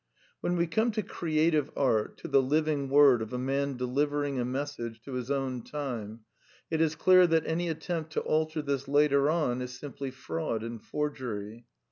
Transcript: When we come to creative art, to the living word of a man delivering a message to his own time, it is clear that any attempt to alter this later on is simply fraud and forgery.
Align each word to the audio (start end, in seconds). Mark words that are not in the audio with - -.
When 0.39 0.55
we 0.55 0.65
come 0.65 0.89
to 0.93 1.03
creative 1.03 1.69
art, 1.77 2.17
to 2.23 2.27
the 2.27 2.41
living 2.41 2.89
word 2.89 3.21
of 3.21 3.33
a 3.33 3.37
man 3.37 3.77
delivering 3.77 4.39
a 4.39 4.43
message 4.45 4.99
to 5.03 5.13
his 5.13 5.29
own 5.29 5.61
time, 5.61 6.21
it 6.71 6.81
is 6.81 6.95
clear 6.95 7.27
that 7.27 7.45
any 7.45 7.69
attempt 7.69 8.11
to 8.13 8.21
alter 8.21 8.63
this 8.63 8.87
later 8.87 9.29
on 9.29 9.61
is 9.61 9.77
simply 9.77 10.09
fraud 10.09 10.63
and 10.63 10.81
forgery. 10.81 11.67